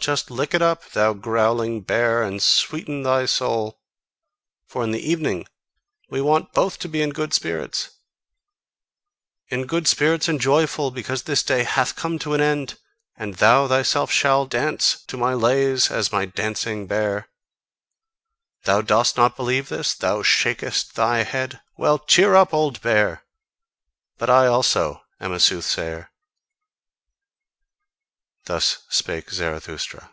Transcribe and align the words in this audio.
just 0.00 0.30
lick 0.30 0.54
it 0.54 0.62
up, 0.62 0.92
thou 0.92 1.12
growling 1.12 1.82
bear, 1.82 2.22
and 2.22 2.42
sweeten 2.42 3.02
thy 3.02 3.26
soul! 3.26 3.78
For 4.66 4.82
in 4.82 4.92
the 4.92 5.06
evening 5.10 5.46
we 6.08 6.22
want 6.22 6.54
both 6.54 6.78
to 6.78 6.88
be 6.88 7.02
in 7.02 7.10
good 7.10 7.34
spirits; 7.34 7.90
In 9.50 9.66
good 9.66 9.86
spirits 9.86 10.26
and 10.26 10.40
joyful, 10.40 10.90
because 10.90 11.24
this 11.24 11.42
day 11.42 11.64
hath 11.64 11.96
come 11.96 12.18
to 12.20 12.32
an 12.32 12.40
end! 12.40 12.78
And 13.18 13.34
thou 13.34 13.68
thyself 13.68 14.10
shalt 14.10 14.48
dance 14.52 15.02
to 15.08 15.18
my 15.18 15.34
lays, 15.34 15.90
as 15.90 16.10
my 16.10 16.24
dancing 16.24 16.86
bear. 16.86 17.28
Thou 18.64 18.80
dost 18.80 19.18
not 19.18 19.36
believe 19.36 19.68
this? 19.68 19.92
Thou 19.92 20.22
shakest 20.22 20.94
thy 20.94 21.24
head? 21.24 21.60
Well! 21.76 21.98
Cheer 21.98 22.34
up, 22.34 22.54
old 22.54 22.80
bear! 22.80 23.24
But 24.16 24.30
I 24.30 24.46
also 24.46 25.02
am 25.20 25.32
a 25.34 25.38
soothsayer." 25.38 26.06
Thus 28.46 28.82
spake 28.88 29.30
Zarathustra. 29.30 30.12